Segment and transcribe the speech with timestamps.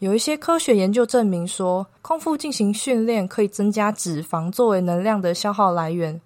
[0.00, 6.20] 有一些科学研究证明说，空腹进行训练可以增加脂肪作为能量的消耗来源。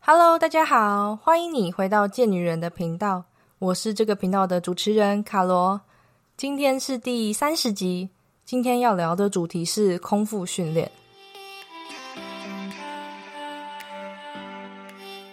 [0.00, 3.22] Hello，大家好，欢迎你回到贱女人的频道，
[3.60, 5.80] 我是这个频道的主持人卡罗。
[6.36, 8.10] 今天是第三十集，
[8.44, 10.90] 今天要聊的主题是空腹训练。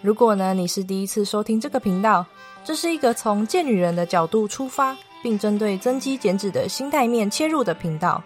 [0.03, 2.25] 如果呢你是第一次收听这个频道，
[2.65, 4.93] 这是一个从贱女人的角度出发，
[5.23, 8.21] 并针对增肌减脂的心态面切入的频道。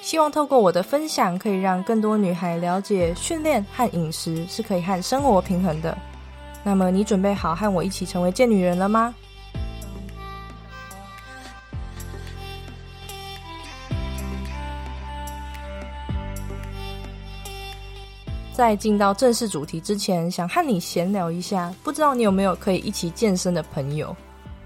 [0.00, 5.96] 希望透过我的分享，可以让更多女孩了解训练和饮食是可以和生活平衡的。
[6.62, 9.14] 那么，你准备好和我一起成为贱女人了吗？
[18.54, 24.14] 在进到正式主题之前，想和你闲聊一下，不知道你有没有可以一起健身的朋友？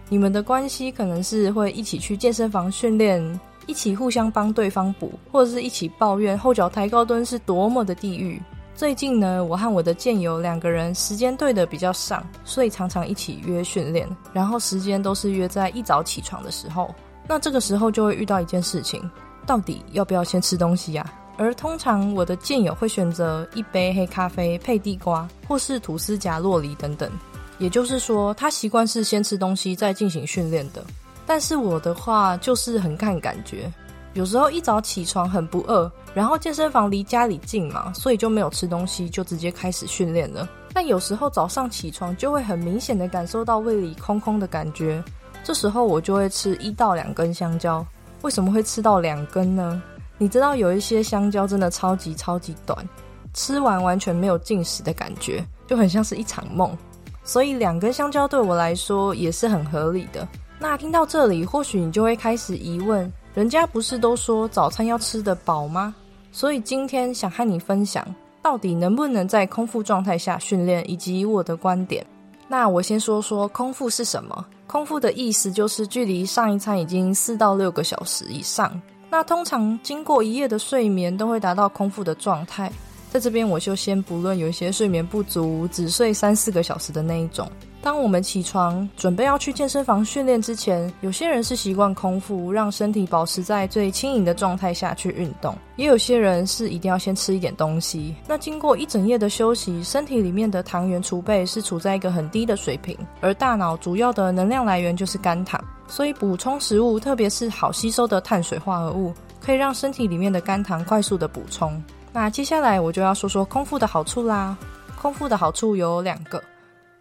[0.09, 3.41] 你们的关系可能是会一起去健身房训练。
[3.69, 8.41] 一起互相帮对方补，或者是一起抱怨后脚抬高蹲是多么的地狱。
[8.77, 16.95] 最近呢，我和我的健友两个人时间对的比较上，所以常常一起约训练，然后时间都是约在一早起床的时候。
[17.27, 19.03] 那这个时候就会遇到一件事情，
[19.45, 21.13] 到底要不要先吃东西呀？
[21.37, 27.11] 而通常我的健友会选择一杯黑咖啡配地瓜，或是吐司夹洛梨等等，
[27.59, 30.83] 也就是说，他习惯是先吃东西再进行训练的。
[31.27, 33.71] 但是我的话就是很看感觉，
[34.15, 40.49] 有时候一早起床很不饿，然后健身房离家里近嘛，所以就没有吃东西，就直接开始训练了。
[40.73, 45.03] 但有时候早上起床就会很明显的感受到胃里空空的感觉，
[45.43, 47.85] 这时候我就会吃一到两根香蕉。
[48.23, 49.83] 为什么会吃到两根呢？
[50.19, 52.89] 你知道有一些香蕉真的超级超级短，
[53.35, 56.77] 吃完完全没有进食的感觉，就很像是一场梦。
[57.23, 60.27] 所以两根香蕉对我来说也是很合理的。
[60.59, 65.95] 那听到这里，或许你就会开始疑问：人家不是都说早餐要吃得饱吗？
[66.33, 68.07] 所以今天想和你分享，
[68.41, 72.07] 到底能不能在空腹状态下训练，以及我的观点。
[72.49, 74.47] 那我先说说空腹是什么。
[74.67, 78.81] 空腹的意思就是距离上一餐已经四到六个小时以上。
[79.17, 82.71] 那通常经过一夜的睡眠，都会达到空腹的状态。
[83.11, 87.51] 在这边我就先不论有一些睡眠不足，只睡三四个小时的那一种。
[87.87, 98.13] 当我们起床准备要去健身房训练之前，有些人是习惯空腹，让身体保持在最轻盈的状态下去运动；也有些人是一定要先吃一点东西。
[98.27, 111.81] 那经过一整夜的休息，身体里面的糖原储备是处在一个很低的水平，而大脑主要的能量来源就是肝糖，所以补充食物，特别是好吸收的碳水化合物，可以让身体里面的肝糖快速的补充。
[112.13, 114.59] 那接下来我就要说说空腹的好处啦。
[115.01, 116.43] 空腹的好处有两个。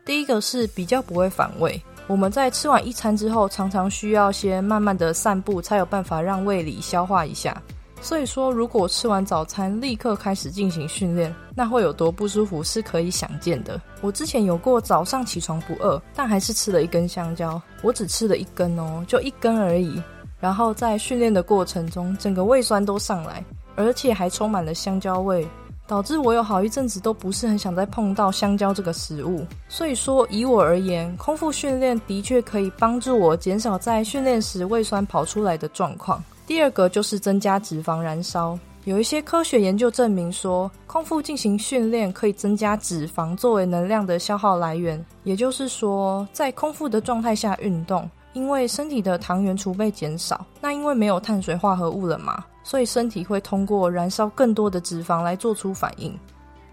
[0.05, 1.81] 第一个是比较不会反胃。
[2.05, 7.59] 我们在吃完一餐之后，常常需要先慢慢的散步，才有办法让胃里消化一下。
[8.01, 13.81] 所以说，如果吃完早餐立刻开始进行训练，那会有多不舒服是可以想见的。
[14.01, 17.59] 我之前有过早上起床不饿，但还是吃了一根香蕉。
[17.81, 19.99] 我只吃了一根哦，就一根而已。
[20.39, 23.43] 然后在训练的过程中，整个胃酸都上来，
[23.75, 25.47] 而且还充满了香蕉味。
[25.87, 36.23] 导致我有好一阵子都不是很想再碰到香蕉这个食物，所以说以我而言，空腹训练的确可以帮助我减少在训练时胃酸跑出来的状况。
[36.47, 48.09] 第二个就是增加脂肪燃烧，有一些科学研究证明说，空腹进行训练可以增加脂肪作为能量的消耗来源，也就是说，在空腹的状态下运动。
[48.35, 56.13] 因为身体的糖原储备减少，那因为没有碳水化合物了嘛，所以身体会通过燃烧更多的脂肪来做出反应。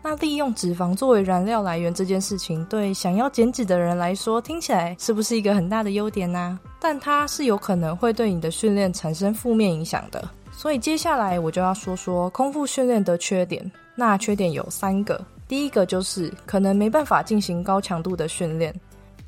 [0.02, 6.58] 那利用脂肪作为燃料来源这件事情，对想要减脂的人来说，听起来是不是一个很大的优点呢？
[6.80, 10.28] 但它是有可能会对你的训练产生负面影响的。
[10.50, 13.70] 所以接下来我就要说说空腹训练的缺点。
[13.94, 18.74] 那缺点有三个，第一个就是可能没办法进行高强度的训练。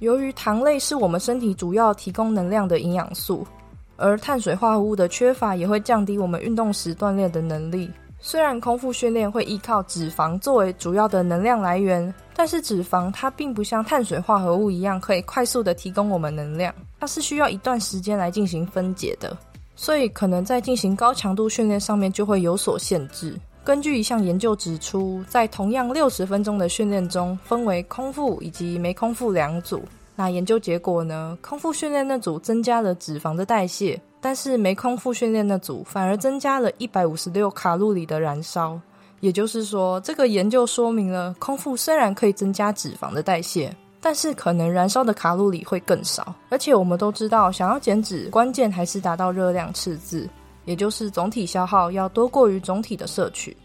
[0.00, 3.46] 由于糖类是我们身体主要提供能量的营养素，
[3.96, 7.91] 而碳水化合物的缺乏也会降低我们运动时锻炼的能力。
[8.19, 19.37] 虽然空腹训练会依靠脂肪作为主要的能量来源，但是脂肪它并不像碳水化合物一样可以快速的提供我们能量，它是需要一段时间来进行分解的，
[19.76, 23.38] 所以可能在进行高强度训练上面就会有所限制。
[23.64, 29.82] 根据一项研究指出，在同样六十分钟的训练中，分为空腹以及没空腹两组。
[30.14, 31.37] 那研究结果呢？
[31.40, 38.78] 空腹训练那组增加了脂肪的代谢，但是没空腹训练那组反而增加了一百五十六卡路里的燃烧。
[39.20, 46.34] 也就是说，这个研究说明了空腹虽然可以增加脂肪的代谢，但是可能燃烧的卡路里会更少。
[46.50, 50.28] 而且我们都知道，想要减脂，关键还是达到热量赤字，
[50.64, 53.56] 也就是总体消耗要多过于总体的摄取。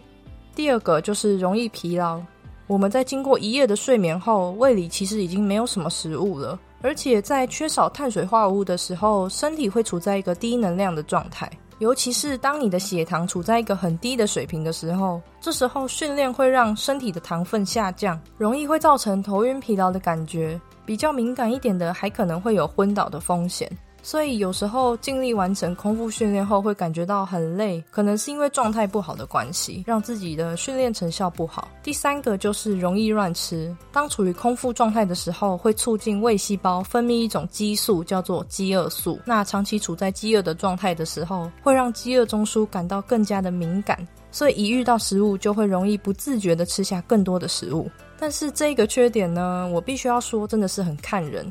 [0.55, 2.21] 第二个就是容易疲劳。
[2.67, 11.49] 我们在经过一夜的睡眠后，胃里其实已经没有什么食物了，而且在缺少碳水化合物的时候，身体会处在一个低能量的状态。
[11.79, 20.59] 尤其是当你的血糖处在一个很低的水平的时候，这时候训练会让身体的糖分下降，容易会造成头晕疲劳的感觉。
[20.85, 23.71] 比较敏感一点的，还可能会有昏倒的风险。
[24.01, 31.67] 所以有时候尽力完成空腹训练后，会感觉到很累，可能是因为状态不好的关系，让自己的训练成效不好。
[31.83, 33.75] 第三个就是容易乱吃。
[33.91, 39.19] 当处于空腹状态的时候，会促进胃细胞分泌一种激素，叫做饥饿素。
[39.25, 47.89] 那长期处在饥饿的状态的时候，会让饥饿中枢感到更加的敏感，所以一遇到食物就会容易不自觉的吃下更多的食物。
[48.17, 51.49] 但是这个缺点呢，我必须要说，真的是很看人。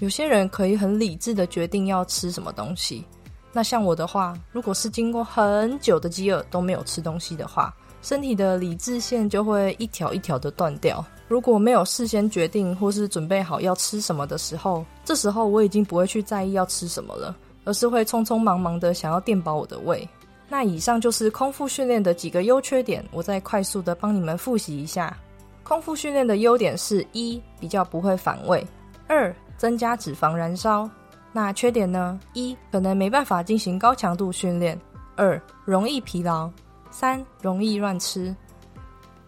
[0.00, 3.04] 有些人可以很理智的决定要吃什么东西，
[3.52, 11.04] 那像我的话，如果是经过很久的饥饿都没有吃东西的话，身体的理智线就会一条一条的断掉。
[11.28, 20.08] 如果没有事先决定或是准备好要吃什么的时候，这时候我已经不会去在意要吃什么了，而是会匆匆忙忙的想要垫饱我的胃。
[20.48, 25.14] 那以上就是空腹训练的几个优缺点，我再快速的帮你们复习一下。
[25.62, 28.66] 空腹训练的优点是一比较不会反胃，
[29.06, 29.32] 二。
[29.60, 30.88] 增加脂肪燃烧，
[31.34, 32.18] 那缺点呢？
[32.32, 34.80] 一可能没办法进行高强度训练，
[35.16, 36.50] 二容易疲劳，
[36.90, 38.34] 三容易乱吃。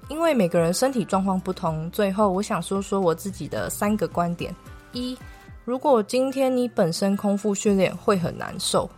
[0.09, 4.57] 因为每个人身体状况不同，最后我想说说我自己的三个观点：
[4.93, 5.15] 一，
[5.67, 8.89] 如果今天你本身空腹训练会很难受，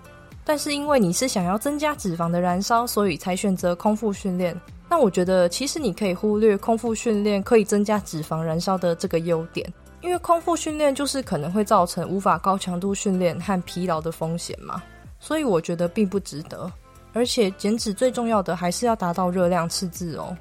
[0.45, 4.57] 但是因为你是想要增加脂肪的燃烧，所以才选择空腹训练，
[4.89, 9.69] 那我觉得其实你可以忽略空腹训练可以增加脂肪燃烧的这个优点。
[10.05, 14.83] 因为空腹训练就是可能会造成无法高强度训练和疲劳的风险嘛，
[15.19, 16.71] 所以我觉得并不值得。
[17.15, 20.37] 而且减脂最重要的还是要达到热量赤字哦。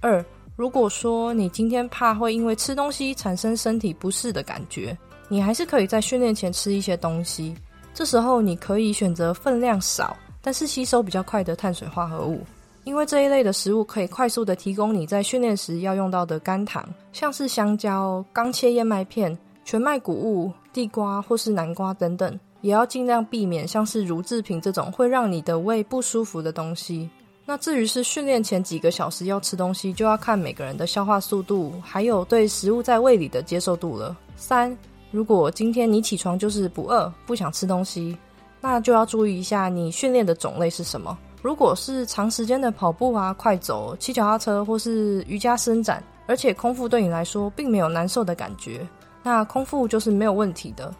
[0.00, 0.22] 二，
[0.56, 4.94] 如果说你今天怕会因为吃东西产生身体不适的感觉，
[5.26, 7.54] 你还是可以在训练前吃一些东西。
[7.94, 12.42] 这时候你可以选择分量少但是吸收比较快的碳水化合物。
[12.84, 27.08] 因为这一类的食物可以快速的提供你在训练时要用到的甘糖，像是香蕉、刚切燕麦片、全麦谷物、地瓜或是南瓜等等，也要尽量避免像是乳制品这种会让你的胃不舒服的东西。
[27.44, 34.16] 那至于是训练前几个小时要吃东西，就要看每个人的消化速度，还有对食物在胃里的接受度了。
[34.36, 34.76] 三，
[35.10, 38.16] 如果今天你起床就是不饿，不想吃东西，
[38.60, 41.16] 那就要注意一下你训练的种类是什么。
[41.42, 48.86] 如果是长时间的跑步啊、快走、骑脚踏车或是瑜伽伸展，而且空腹对你来说并没有难受的感觉，
[49.24, 50.94] 那空腹就是没有问题的。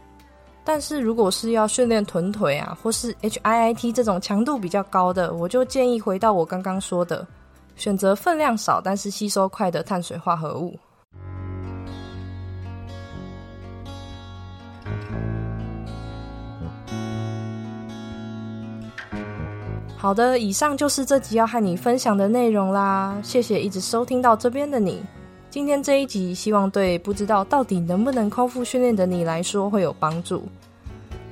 [0.65, 7.25] 但是如果是要训练臀腿啊，或是 HIIT 这种强度比较高的，我就建议回到我刚刚说的，
[7.77, 10.77] 选择分量少但是吸收快的碳水化合物。
[20.03, 23.17] 好的，以上就是这集要和你分享的内容啦。
[23.23, 25.01] 谢谢一直收听到这边的你。
[25.49, 30.43] 今天这一集，希望对不知道到底能不能空腹训练的你来说会有帮助。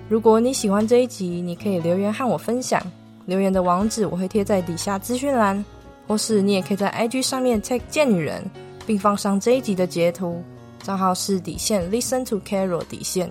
[0.09, 2.81] 如果你喜欢这一集，你可以留言和我分享。
[3.27, 5.65] 留言的网址我会贴在底下资讯栏，
[6.07, 8.41] 或是你也可以在 IG 上面 tag 贱女人，
[8.87, 10.41] 并放上这一集的截图，
[10.81, 13.29] 账号是底线 Listen to Carol 底线，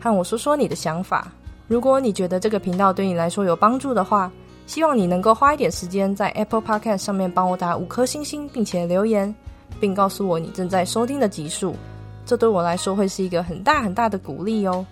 [0.00, 1.32] 和我说说你的想法。
[1.66, 4.30] 如果你觉得这个频道对你来说有帮助的话，
[4.66, 9.34] 希望你能够花一点时间在 Apple Podcast 上面帮我打五颗星星，并且留言，
[9.80, 11.74] 并告诉我你正在收听的集数。
[12.24, 14.86] 这对我来说会是一个很大很大的鼓励哦。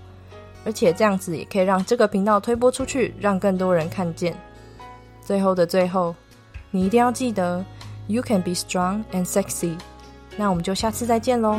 [0.64, 4.34] 而且这样子也可以让这个频道推播出去，让更多人看见。
[5.22, 6.14] 最后的最后，
[6.70, 7.64] 你一定要记得
[8.08, 9.74] ，You can be strong and sexy。
[10.36, 11.58] 那我们就下次再见喽。